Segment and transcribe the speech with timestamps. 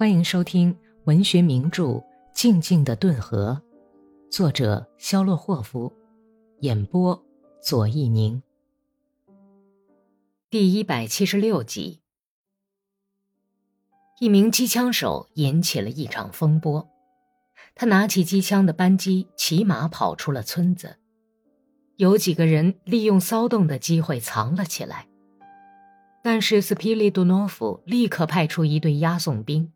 [0.00, 0.74] 欢迎收听
[1.04, 1.84] 文学名著
[2.32, 3.60] 《静静的顿河》，
[4.34, 5.92] 作者肖洛霍夫，
[6.60, 7.22] 演播
[7.62, 8.42] 左一宁。
[10.48, 12.00] 第一百七十六集，
[14.20, 16.88] 一名机枪手引起了一场风波。
[17.74, 20.96] 他拿起机枪的扳机，骑马跑出了村子。
[21.96, 25.08] 有几个人利用骚动的机会藏了起来，
[26.24, 29.70] 但是斯皮利杜诺夫立刻派出一队押送兵。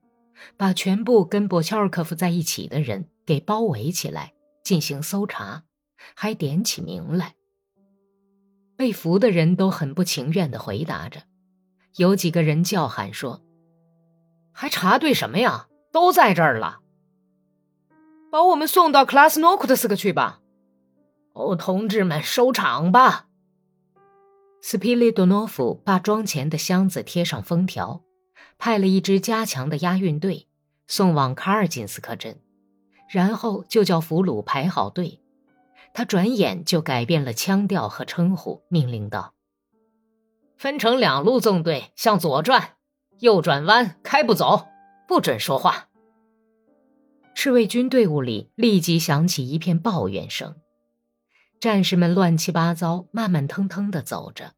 [0.56, 5.64] 把全部跟波乔尔科夫在一起的人给包围起来，进行搜查，
[6.14, 7.34] 还点起名来。
[8.76, 11.22] 被俘的人都很不情愿地回答着，
[11.96, 13.42] 有几个人叫喊说
[14.52, 15.68] ：“还查对什么呀？
[15.92, 16.80] 都在这儿了，
[18.30, 20.40] 把我们送到克拉斯诺库特斯克去吧。
[21.34, 23.26] ”“哦，同志们，收场吧。”
[24.62, 28.03] 斯皮利多诺夫把装钱的箱子贴上封条。
[28.58, 30.48] 派了一支加强的押运队
[30.86, 32.40] 送往卡尔金斯克镇，
[33.08, 35.20] 然后就叫俘虏排好队。
[35.92, 39.34] 他转眼就改变了腔调和称呼，命令道
[40.58, 42.76] ：“分成两路纵队，向左转，
[43.20, 44.66] 右转弯，开步走，
[45.06, 45.88] 不准说话。”
[47.36, 50.56] 赤卫军队伍里立即响起一片抱怨声，
[51.60, 54.54] 战士们乱七八糟、慢慢腾腾地走着。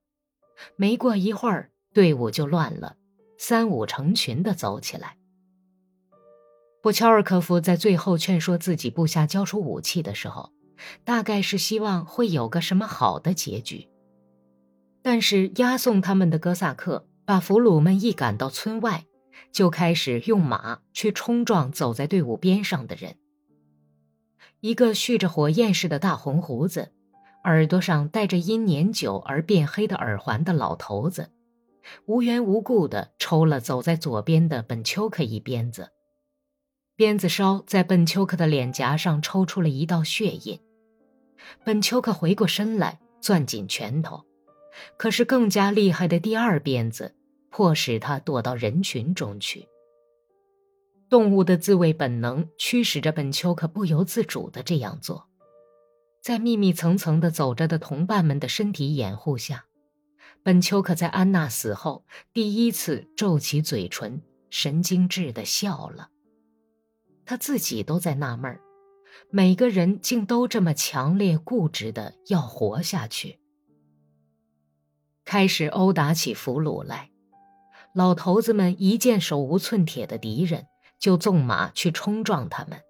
[0.77, 2.97] 没过一会儿，队伍就乱了。
[3.39, 5.17] 三五成群的走起来。
[6.83, 10.53] 布乔尔科夫在最后劝说自己部下交出武器的时候，
[11.05, 13.89] 大概是希望会有个什么好的结局。
[15.03, 19.05] 但是押送他们的哥萨克把俘虏们一赶到村外，
[19.53, 23.17] 就开始用马去冲撞走在队伍边上的人。
[24.61, 26.93] 一个蓄着火焰似的大红胡子，
[27.45, 31.31] 耳朵上戴着因年久而变黑的耳环的老头子。
[32.07, 35.91] 无缘无故地抽了走在左边的本丘克一鞭子，
[36.97, 40.61] 鞭子梢在本丘克的脸颊上抽出了一道血印。
[41.65, 44.25] 本丘克回过身来，攥紧拳头，
[44.97, 47.15] 可是更加厉害的第二鞭子
[47.51, 49.69] 迫使他躲到人群中去。
[51.09, 55.29] 动物的自卫本能驱使着本丘克不由自主地这样做，
[56.21, 59.67] 在密密层层的走着的同伴们的身体掩护下。
[60.47, 66.11] 本丘克在安娜死后第一次皱起嘴唇，神经质的笑了。
[67.25, 68.61] 他自己都在纳闷儿，
[69.29, 73.41] 每个人竟都这么强烈固执的要活下去。
[75.25, 77.11] 开始殴打起俘虏来，
[77.93, 80.69] 老头子们一见手无寸铁的敌人，
[81.01, 82.81] 就纵马去冲撞他们。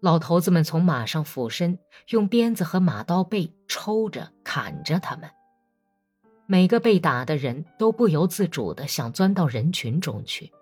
[0.00, 1.78] 老头子们从马上俯身，
[2.08, 5.28] 用鞭子和马刀背抽着、砍着他们。
[6.46, 10.52] 每个被打的人都不由自主地想钻到人群中去，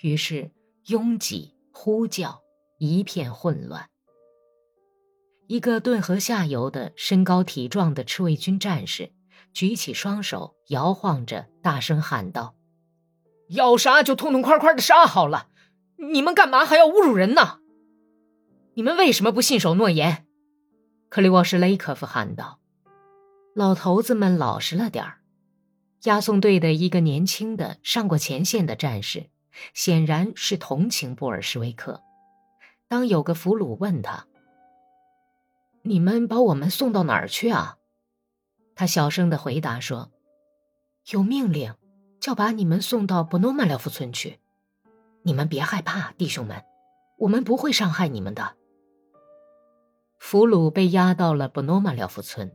[0.00, 0.50] 于是
[0.86, 2.42] 拥挤、呼叫，
[2.78, 3.88] 一片混乱。
[5.46, 9.12] 一个顿河下游的身高体壮的赤卫军战士
[9.52, 12.54] 举起双手，摇晃着，大声喊道
[13.50, 15.48] ：“要杀就痛痛快快的杀好了，
[15.96, 17.58] 你们干嘛还要侮辱人呢？
[18.74, 20.26] 你们为什么不信守诺言？”
[21.10, 22.60] 克里沃什雷科夫喊道。
[23.54, 25.20] 老头子们老实了点儿。
[26.02, 29.30] 押送队的一个年轻的上过前线的战士，
[29.72, 32.02] 显然是同情布尔什维克。
[32.88, 34.26] 当有个俘虏问他
[35.82, 37.78] ：“你们把我们送到哪儿去啊？”
[38.74, 40.10] 他小声的回答说
[41.10, 41.74] ：“有命令，
[42.20, 44.40] 叫把你们送到布诺马廖夫村去。
[45.22, 46.64] 你们别害怕，弟兄们，
[47.18, 48.56] 我们不会伤害你们的。”
[50.18, 52.52] 俘虏被押到了布诺马廖夫村。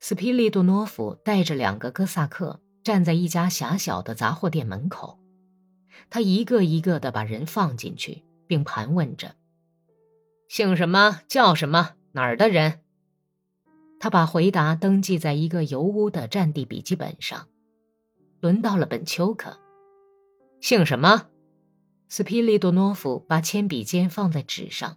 [0.00, 5.18] 斯皮利多诺夫带着两个哥萨克站在一家狭小的杂货店门口，
[6.08, 9.34] 他一个一个的把人放进去，并盘问着
[10.48, 11.20] ：“姓什么？
[11.28, 11.94] 叫什么？
[12.12, 12.80] 哪儿的人？”
[14.00, 17.48] 他把回答登记在一个油污的战地笔记本上。
[18.40, 19.58] 轮到了本丘克，
[20.60, 21.26] 姓什么？
[22.08, 24.96] 斯皮利多诺夫把铅笔尖放在纸上。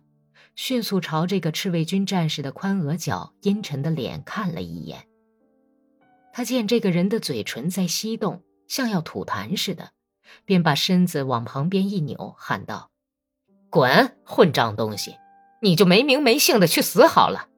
[0.56, 5.08] 迅速朝这个赤卫军战士的宽额角、阴沉的脸看了一眼。
[6.34, 9.92] 他见这个人的嘴唇在翕动，像要吐痰似的，
[10.46, 12.92] 便把身子往旁边一扭，喊道
[13.70, 15.16] ：“滚，混账东西！
[15.62, 17.50] 你就没名没姓的去死好了。”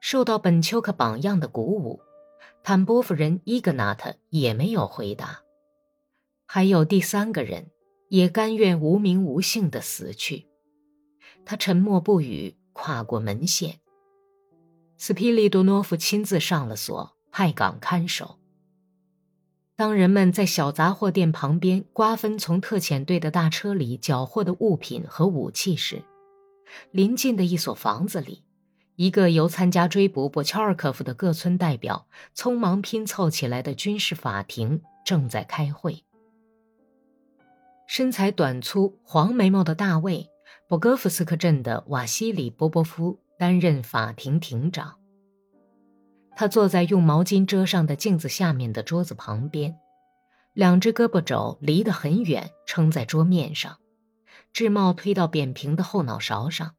[0.00, 2.00] 受到本丘克榜样的鼓舞，
[2.62, 5.40] 坦波夫人伊格纳特也没有回答。
[6.46, 7.70] 还有第三个人，
[8.08, 10.49] 也甘愿无名无姓的死去。
[11.50, 13.80] 他沉默不语，跨过门线。
[14.98, 18.38] 斯皮利多诺夫亲自上了锁，派岗看守。
[19.74, 26.04] 当人们在小杂货店旁边瓜分从特遣队的大车里缴获的物品和武器时，
[26.92, 28.44] 临近的一所房子里，
[28.94, 36.04] 一个由参加追捕波乔尔科夫的各村代表匆忙拼凑起来的军事法庭正在开会。
[37.88, 40.29] 身材短粗、黄眉毛的大卫，
[40.70, 45.00] 博戈夫斯克镇的瓦西里波波夫担任法庭庭长。
[46.36, 49.76] 他坐在用毛巾遮上的镜子下面的桌子旁边，
[50.52, 53.78] 两只胳膊肘离得很远，撑在桌面上，
[54.52, 56.76] 智帽推到扁平的后脑勺上。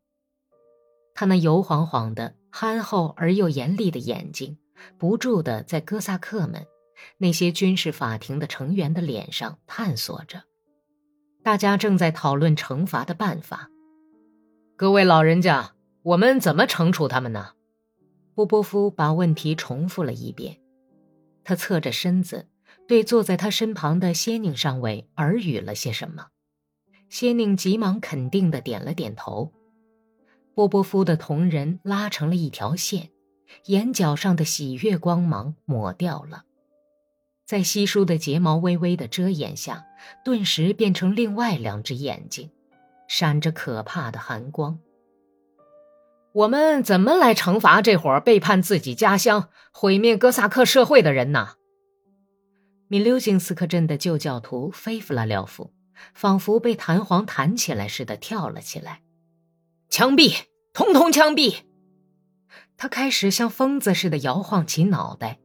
[1.13, 4.57] 他那油晃晃的、憨厚而又严厉的眼睛，
[4.97, 6.65] 不住地在哥萨克们
[7.17, 10.43] 那些军事法庭的成员的脸上探索着。
[11.43, 13.67] 大家正在讨论惩罚的办法。
[14.81, 17.51] 各位老人家，我们怎么惩处他们呢？
[18.33, 20.57] 波波夫把问题重复了一遍，
[21.43, 22.47] 他侧着身子，
[22.87, 26.29] 对坐在他身旁的仙宁上尉耳语了些什么。
[27.09, 29.53] 仙宁急忙肯定的点了点头。
[30.55, 33.11] 波波夫的瞳仁拉成了一条线，
[33.65, 36.45] 眼角上的喜悦光芒抹掉了，
[37.45, 39.85] 在稀疏的睫毛微微的遮掩下，
[40.25, 42.49] 顿时变成另外两只眼睛，
[43.13, 44.79] 闪着可怕的寒光。
[46.31, 51.55] 我们怎么来惩罚这伙背叛自己家乡、毁灭哥萨克社会的人呢？
[52.87, 55.73] 米留金斯克镇的旧教徒菲弗拉廖夫
[56.13, 59.01] 仿佛被弹簧弹起来似的跳了起来，
[59.89, 61.63] 枪毙，通通枪毙！
[62.77, 65.39] 他开始像疯子似的摇晃起脑袋，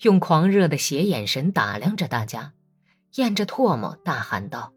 [0.00, 2.54] 用狂热的斜眼神打量着大家，
[3.14, 4.72] 咽着唾沫大喊道：“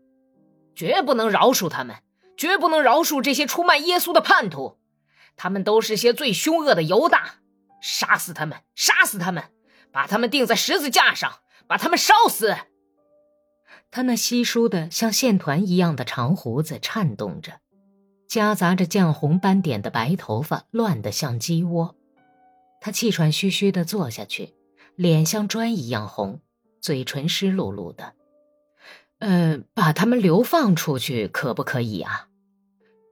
[0.76, 1.96] 绝不能饶恕他们，
[2.38, 4.78] 绝不能饶恕这些出卖耶稣的叛徒！”
[5.36, 7.36] 他们都是些最凶恶的犹大，
[7.82, 9.44] 杀死他们，杀死他们，
[9.92, 12.56] 把他们钉在十字架上，把他们烧死。
[13.92, 17.60] 他那稀疏的像线团一样的长胡子颤动着，
[18.28, 21.96] 夹杂着绛红斑点的白头发乱得像鸡窝。
[22.82, 24.56] 他气喘吁吁地坐下去，
[24.96, 26.42] 脸像砖一样红，
[26.82, 28.14] 嘴唇湿漉漉的。
[29.20, 32.27] 呃，把他们流放出去可不可以啊？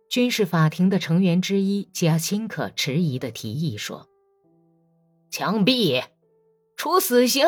[0.09, 4.07] 军事法庭的成员之一加辛克迟疑的提议说
[5.29, 6.03] ：“枪毙，
[6.77, 7.45] 处死刑。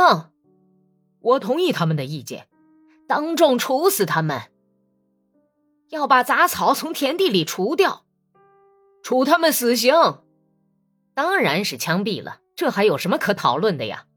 [1.20, 2.48] 我同意他们的意见，
[3.08, 4.52] 当众处死他们。
[5.90, 8.04] 要把杂草从田地里除掉，
[9.02, 9.94] 处他们死刑。
[11.14, 14.08] 当然是枪毙了，这还有什么可讨论的呀？”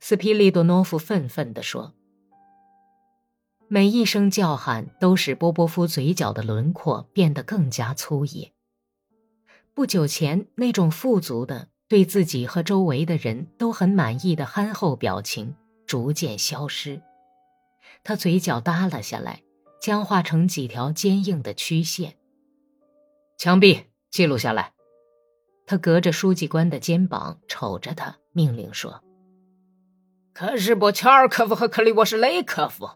[0.00, 1.94] 斯皮利多诺夫愤愤地说。
[3.72, 8.52] 每一声叫喊都使波波夫嘴角的轮廓变得更加粗野。
[9.74, 15.54] 不久前那种富足的、对自己和周围的人都很满意的憨厚表情
[15.86, 17.00] 逐渐消失，
[18.02, 19.40] 他嘴角耷拉下来，
[19.80, 22.16] 僵化成几条坚硬的曲线。
[23.38, 24.72] 枪毙，记录下来。
[25.64, 29.04] 他隔着书记官的肩膀瞅着他，命令说
[30.34, 32.90] ：“可是波乔尔科夫和克里沃什雷科夫。”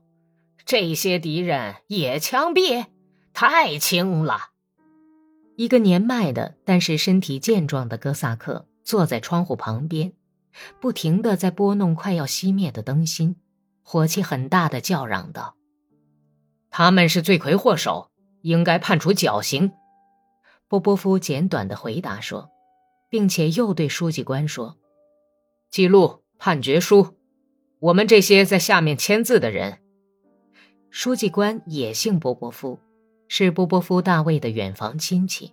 [0.66, 2.86] 这些敌人也枪毙，
[3.32, 4.50] 太轻了。
[5.56, 10.14] 一个年迈的但是身体健壮的哥萨克坐在窗户旁边，
[10.80, 13.36] 不停的在拨弄快要熄灭的灯芯，
[13.82, 15.54] 火气很大的叫嚷道
[16.70, 18.10] ：“他们是罪魁祸首，
[18.40, 19.72] 应该判处绞刑。”
[20.66, 22.50] 波波夫简短的回答说，
[23.10, 24.78] 并且又对书记官说
[25.70, 27.18] ：“记录判决书，
[27.78, 29.80] 我们这些在下面签字的人。”
[30.96, 32.78] 书记官也姓波波夫，
[33.26, 35.52] 是波波夫大卫的远房亲戚。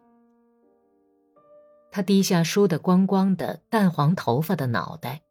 [1.89, 5.23] 他低下梳得光光的淡黄头发的脑袋，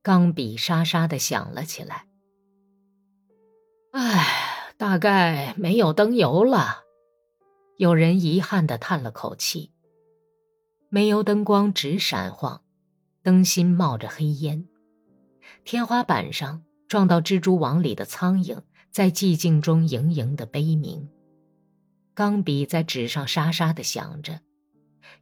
[0.00, 2.06] 钢笔沙沙的响了起来。
[3.90, 6.84] 唉，大概没有灯油了。
[7.78, 9.72] 有人遗憾的叹了口气。
[10.88, 12.62] 煤油灯光直闪晃，
[13.24, 14.68] 灯芯冒着黑烟，
[15.64, 18.60] 天花板上撞到蜘蛛网里的苍蝇。
[18.98, 21.08] 在寂静中盈盈的悲鸣，
[22.14, 24.40] 钢笔在纸上沙沙的响着。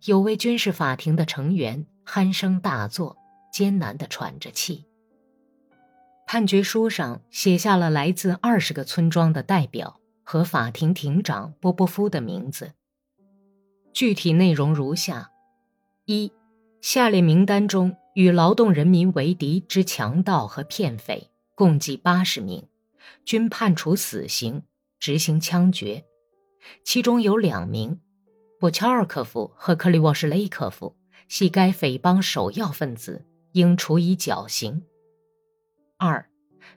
[0.06, 3.18] 有位军事法庭的成员鼾声大作，
[3.52, 4.86] 艰难的喘着气。
[6.26, 12.72] 判决书上写下了来自二十个村庄的代表和法庭庭长波波夫的名字。
[13.92, 15.32] 具体内容如下：
[16.06, 16.32] 一，
[16.80, 22.66] 下列名单中与劳动人民为敌之强盗和骗匪共计八十名。
[23.24, 24.62] 均判处死刑，
[24.98, 26.04] 执行枪决。
[26.84, 28.00] 其中有两名，
[28.58, 30.96] 波乔尔科夫和克里沃什雷科夫
[31.28, 34.82] 系该匪帮首要分子，应处以绞刑。
[35.98, 36.28] 二，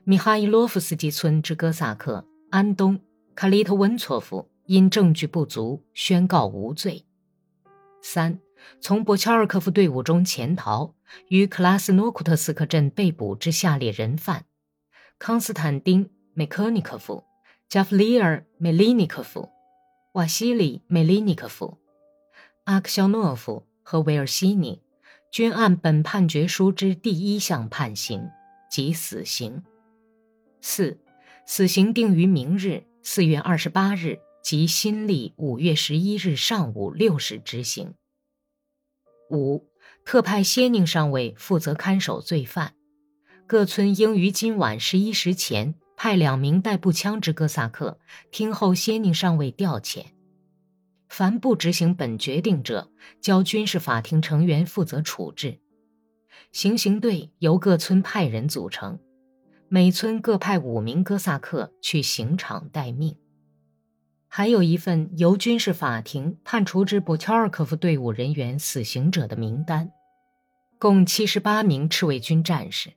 [0.04, 2.98] 米哈伊洛夫斯基村之哥萨克安东·
[3.34, 7.04] 卡利特温措夫因证据不足宣告无罪。
[8.02, 8.38] 三、
[8.80, 10.94] 从波乔尔科夫队伍中潜逃，
[11.28, 14.46] 于克拉斯诺库特斯克镇被捕之下列人犯：
[15.18, 17.24] 康斯坦丁·梅科尼科夫、
[17.68, 19.48] 加弗里尔·梅利尼科夫、
[20.12, 21.78] 瓦西里·梅利尼科夫、
[22.64, 24.80] 阿克肖诺夫和维尔西尼，
[25.30, 28.28] 均按本判决书之第一项判刑，
[28.70, 29.62] 即死刑。
[30.60, 30.98] 四、
[31.46, 34.20] 死刑定于明日四月二十八日。
[34.42, 37.92] 即新历五月十一日上午六时执行。
[39.28, 39.66] 五，
[40.02, 42.72] 特派歇宁上尉负责看守罪犯，
[43.46, 47.98] 各村应于今晚十一时前派两名带步枪之哥萨克
[48.30, 50.06] 听候先宁上尉调遣。
[51.10, 52.90] 凡不执行本决定者，
[53.20, 55.60] 交军事法庭成员负责处置。
[56.52, 58.98] 行刑队由各村派人组成，
[59.68, 63.18] 每村各派五名哥萨克去刑场待命。
[64.26, 69.90] 还有一份由军事法庭判处之布乔尔科夫队伍人员死刑者的名单，
[70.78, 72.94] 共七十八名赤卫军战士，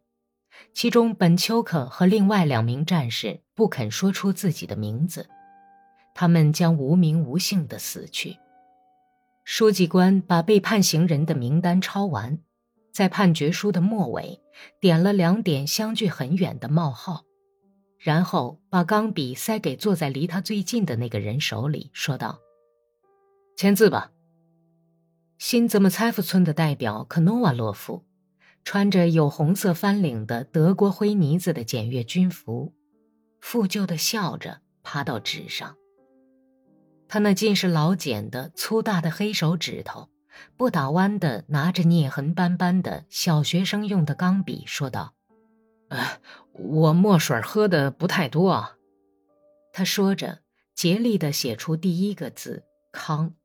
[0.73, 5.27] 其中本丘克和另外两名战士不肯说出自己的名字，
[6.15, 8.37] 他们将无名无姓的死去。
[9.43, 12.39] 书记官把被判刑人的名单抄完，
[12.91, 14.39] 在判决书的末尾
[14.79, 17.23] 点了两点相距很远的冒号。
[17.99, 22.37] 然后把钢笔塞给坐在离他最近的那个人手里，说道
[23.55, 24.11] ：“签字吧。”
[25.39, 28.03] 新泽莫采夫村的代表科诺瓦洛夫，
[28.63, 32.73] 穿着有红色翻领的德国灰呢子的检阅军服，
[33.39, 35.75] 负疚的笑着趴到纸上。
[37.07, 40.09] 他那尽是老茧的粗大的黑手指头，
[40.57, 45.13] 不打弯的拿着裂痕斑斑的小学生用的钢笔，说道。
[46.53, 48.77] 我墨水喝的不太多。
[49.71, 50.39] 他说着，
[50.73, 53.35] 竭力的写出第一个字“康”。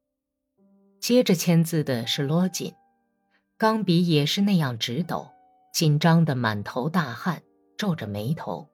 [1.01, 2.73] 接着签字的是罗锦，
[3.59, 5.33] 钢笔也是那样直抖，
[5.73, 7.43] 紧张的满头大汗，
[7.77, 8.71] 皱着眉头。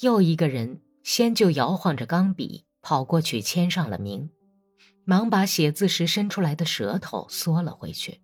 [0.00, 4.30] 又一个人先就摇晃着钢笔跑过去签上了名，
[5.04, 8.20] 忙把写字时伸出来的舌头缩了回去。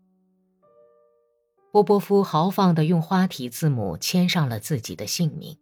[1.71, 5.57] 波波夫豪放的用花体字母签上了自己的姓名，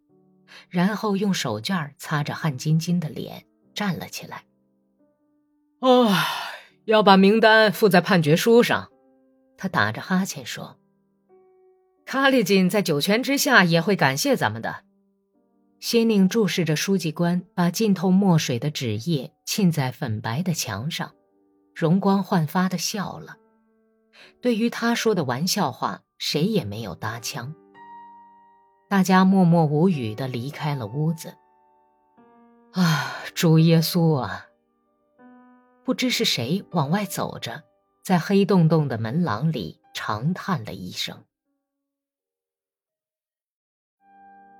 [0.69, 4.45] 然后用手绢擦着汗津津的脸站了起来。
[5.81, 6.25] 啊，
[6.85, 8.89] 要把名单附在判决书上，
[9.57, 10.77] 他打着哈欠说
[12.05, 14.83] ：“卡利金在九泉之下也会感谢咱们的。”
[15.79, 21.13] 谢宁注视着书记官把浸透墨水的纸页浸在粉白的墙上，
[21.75, 23.37] 容光焕发的笑了。
[24.41, 27.53] 对于他说的玩笑话，谁也没有搭腔。
[28.89, 31.35] 大家默默无语的离开了屋子。
[32.71, 34.47] 啊，主耶稣啊！
[35.83, 37.63] 不知是谁往外走着，
[38.07, 41.25] 在黑洞洞的门廊里长叹了一声。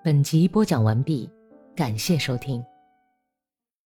[0.03, 1.31] 本集播讲完毕，
[1.73, 2.61] 感谢收听。